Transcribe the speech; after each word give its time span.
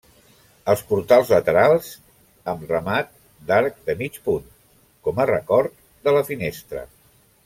Els 0.71 0.79
portals 0.91 1.27
laterals 1.33 1.89
amb 2.53 2.65
remat 2.71 3.11
d'arc 3.51 3.77
de 3.91 3.95
mig 3.99 4.17
punt 4.29 4.47
com 5.09 5.23
a 5.25 5.29
record 5.35 5.77
de 6.09 6.15
la 6.17 6.25
finestra. 6.31 6.83